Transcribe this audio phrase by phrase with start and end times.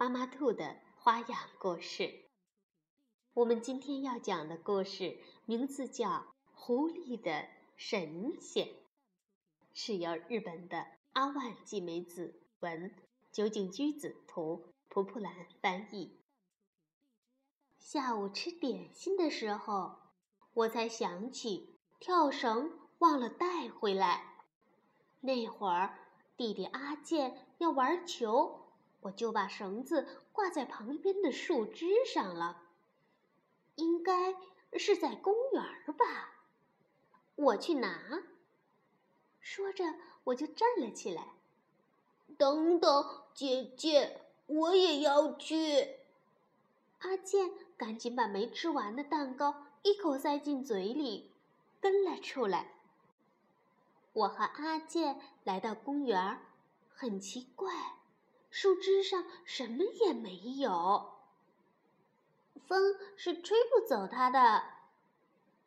[0.00, 2.24] 妈妈兔的花样故事。
[3.34, 6.08] 我们今天要讲的故事名字叫
[6.54, 8.66] 《狐狸的神仙》，
[9.74, 12.96] 是由日本的阿万纪美子文、
[13.30, 16.18] 酒井居子图、蒲蒲兰翻译。
[17.78, 19.96] 下午吃点心的时候，
[20.54, 24.46] 我才想起跳绳忘了带回来。
[25.20, 25.98] 那会儿，
[26.38, 28.59] 弟弟阿健要玩球。
[29.00, 32.62] 我就把绳子挂在旁边的树枝上了，
[33.76, 34.34] 应该
[34.78, 35.62] 是在公园
[35.96, 36.34] 吧。
[37.36, 38.22] 我去拿。
[39.40, 41.28] 说着，我就站了起来。
[42.36, 45.96] 等等，姐姐，我也要去。
[46.98, 51.32] 阿健赶紧把没吃完的蛋糕一口塞进嘴里，
[51.80, 52.74] 跟了出来。
[54.12, 56.38] 我和阿健来到公园，
[56.94, 57.72] 很奇怪。
[58.50, 61.12] 树枝上什么也没有，
[62.66, 64.64] 风是吹不走它的。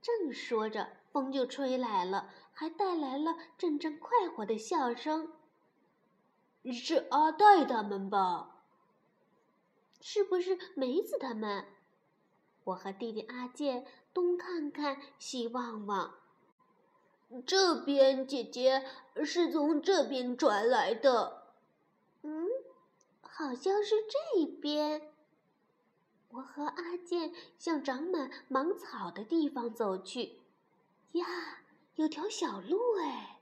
[0.00, 5.32] 正说着，风就吹来了，还带来了阵阵快活的笑声。
[6.72, 8.64] 是阿黛他们吧？
[10.00, 11.64] 是不是梅子他们？
[12.64, 16.14] 我和弟弟阿健东看看，西望望。
[17.46, 18.84] 这边，姐姐
[19.24, 21.46] 是从这边传来的。
[22.22, 22.48] 嗯。
[23.42, 25.12] 好像是这边。
[26.28, 30.40] 我和阿健向长满芒草的地方走去。
[31.12, 31.26] 呀，
[31.96, 33.40] 有条小路哎！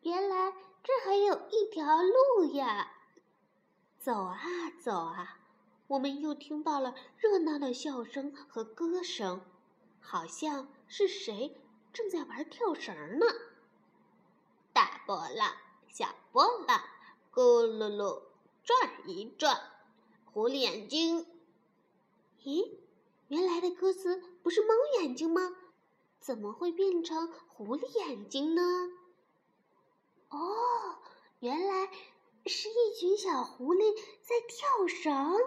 [0.00, 0.50] 原来
[0.82, 2.90] 这还有一条路呀！
[3.98, 4.38] 走啊
[4.80, 5.40] 走啊，
[5.88, 9.42] 我们又听到了热闹的笑声和歌声，
[10.00, 11.60] 好像是谁
[11.92, 13.26] 正在玩跳绳呢？
[14.72, 15.52] 大波浪，
[15.86, 16.80] 小波浪，
[17.30, 18.22] 咕噜噜。
[18.66, 19.62] 转一转，
[20.24, 21.24] 狐狸眼睛。
[22.42, 22.68] 咦，
[23.28, 25.56] 原来的歌词不是猫眼睛吗？
[26.18, 28.90] 怎么会变成狐狸眼睛呢？
[30.30, 30.98] 哦，
[31.38, 31.88] 原来
[32.46, 35.38] 是一群小狐狸在跳绳。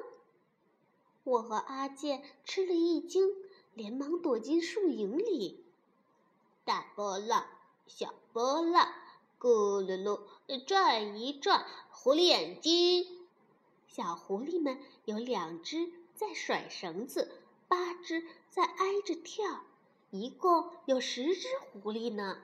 [1.25, 3.35] 我和阿健吃了一惊，
[3.73, 5.65] 连忙躲进树影里。
[6.63, 7.45] 大波浪，
[7.85, 8.93] 小波浪。
[9.39, 13.25] 咕噜噜，转一转，狐狸眼睛。
[13.87, 17.31] 小狐狸们有两只在甩绳子，
[17.69, 19.61] 八只在挨着跳，
[20.09, 22.39] 一共有十只狐狸呢。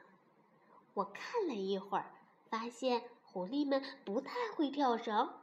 [0.94, 2.14] 我看了一会儿，
[2.50, 5.34] 发现狐狸们不太会跳绳，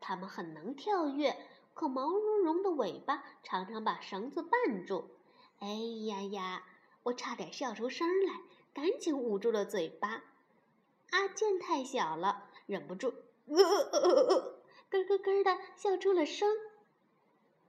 [0.00, 5.10] 它们很能跳跃，可毛茸茸的尾巴常常把绳子绊住。
[5.58, 5.66] 哎
[6.06, 6.64] 呀呀！
[7.02, 8.40] 我差点笑出声来，
[8.72, 10.22] 赶紧捂住了嘴巴。
[11.12, 13.12] 阿健太小了，忍不住，
[13.46, 16.48] 咯咯咯咯的笑出了声。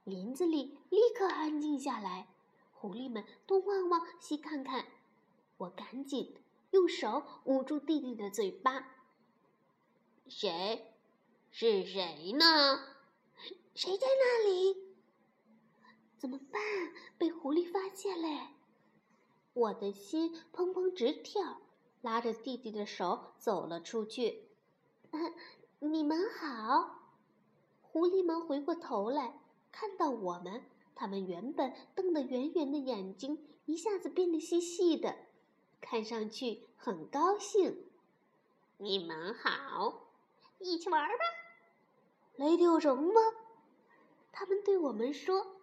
[0.04, 2.26] 林子里立刻安静下来，
[2.72, 4.86] 狐狸们东望望西看看。
[5.58, 6.34] 我赶紧
[6.70, 8.88] 用手捂住弟弟的嘴巴。
[10.26, 10.90] 谁？
[11.50, 12.80] 是谁呢？
[13.74, 14.76] 谁在那里？
[16.16, 16.62] 怎么办？
[17.18, 18.48] 被狐狸发现了！
[19.52, 21.60] 我的心砰砰直跳。
[22.04, 24.50] 拉着弟弟的手走了出去。
[25.78, 26.98] 你们好，
[27.80, 29.40] 狐狸们回过头来，
[29.72, 30.62] 看到我们，
[30.94, 35.16] 他们原本瞪得圆圆的眼睛一下子变得细细的，
[35.80, 37.86] 看上去很高兴。
[38.76, 40.02] 你们好，
[40.58, 41.24] 一起玩吧，
[42.36, 43.14] 来跳绳吗？
[44.30, 45.56] 他们对我们说。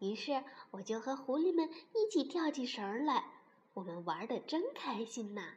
[0.00, 0.42] 于是
[0.72, 3.39] 我就和狐狸们一起跳起绳来。
[3.74, 5.54] 我们玩的真开心呐！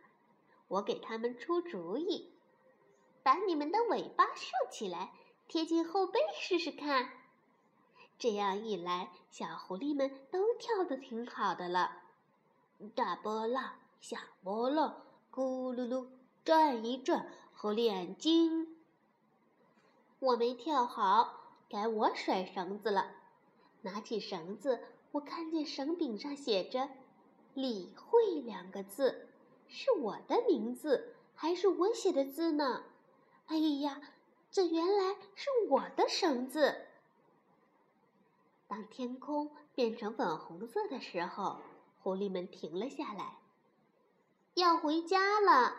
[0.68, 2.32] 我给他们出主意，
[3.22, 5.14] 把你们的尾巴竖起来，
[5.48, 7.12] 贴近后背试试看。
[8.18, 12.04] 这样一来，小狐狸们都跳得挺好的了。
[12.96, 16.08] 大波浪，小波浪，咕噜噜，
[16.46, 18.78] 转一转，狐狸眼睛。
[20.20, 23.16] 我没跳好，该我甩绳子了。
[23.82, 24.82] 拿起绳子，
[25.12, 26.90] 我看见绳柄上写着。
[27.54, 29.28] 理会两个字，
[29.68, 32.84] 是我的名字还是我写的字呢？
[33.48, 34.02] 哎呀，
[34.52, 36.88] 这原来是我的绳子。
[38.68, 41.58] 当天空变成粉红色的时候，
[42.02, 43.38] 狐狸们停了下来，
[44.56, 45.76] 要回家了。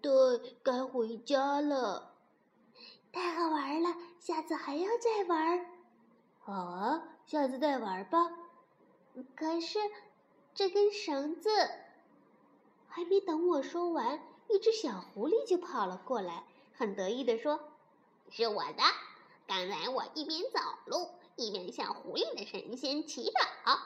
[0.00, 2.14] 对，该回家了。
[3.12, 5.66] 太好玩了，下次还要再玩。
[6.40, 8.30] 好啊，下次再玩吧。
[9.36, 9.78] 可是
[10.54, 11.50] 这根绳子……
[12.88, 16.44] 还没等我说完，一只小狐狸就跑了过来，
[16.76, 17.58] 很得意地说
[18.30, 18.82] ：“是我的！
[19.46, 23.78] 刚才我一边走路，一边向狐狸的神仙祈祷，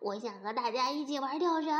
[0.00, 1.72] 我想和大家一起玩吊绳，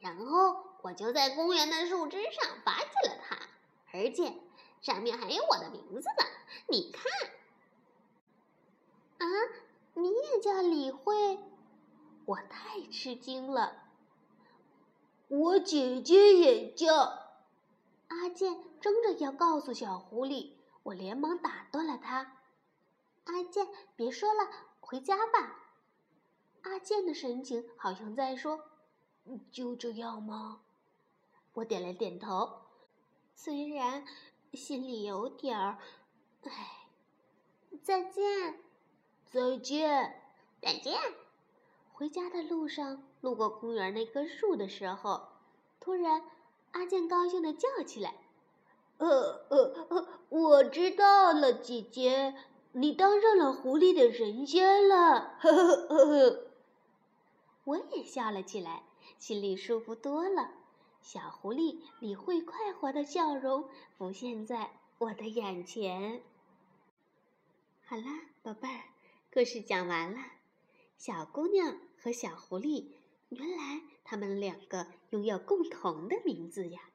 [0.00, 3.38] 然后我就在公园的树枝上发起了它，
[3.92, 4.34] 而且
[4.80, 6.26] 上面还有我的名字呢。
[6.66, 7.12] 你看，
[9.18, 9.26] 啊，
[9.94, 11.38] 你也叫李慧？
[12.26, 13.78] 我太吃惊了。”
[15.28, 16.94] 我姐姐也叫
[18.08, 20.52] 阿健，争着要告诉小狐狸，
[20.82, 22.36] 我连忙打断了他
[23.24, 23.66] ：“阿健，
[23.96, 25.58] 别说了，回家吧。”
[26.62, 28.60] 阿健的神情好像在说
[29.50, 30.60] ：“就这样吗？”
[31.54, 32.62] 我点了点头，
[33.34, 34.04] 虽然
[34.52, 35.78] 心里有点儿……
[36.44, 36.86] 唉，
[37.82, 38.60] 再见，
[39.24, 40.22] 再见，
[40.60, 41.00] 再见。
[41.92, 45.28] 回家的路上，路过公园那棵树的时候，
[45.78, 46.24] 突然，
[46.72, 48.14] 阿健高兴地叫起来
[48.98, 49.08] ：“呃
[49.50, 52.34] 呃呃，我知道了，姐姐，
[52.72, 56.46] 你当上了狐狸的神仙了！”呵呵呵呵。
[57.64, 58.82] 我也笑了起来，
[59.18, 60.50] 心里舒服多了。
[61.00, 63.68] 小狐狸李慧快活的笑容
[63.98, 66.22] 浮现在我的眼前。
[67.84, 68.82] 好啦，宝贝儿，
[69.32, 70.18] 故事讲完了。
[71.04, 72.92] 小姑娘和小狐狸，
[73.30, 76.90] 原来他们两个拥有共同的名字呀。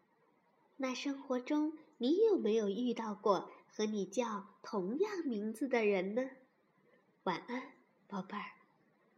[0.78, 6.30] 那生活中，你有没有遇到过和你叫同样名字的人呢？
[7.24, 7.74] 晚安，
[8.08, 8.57] 宝贝儿。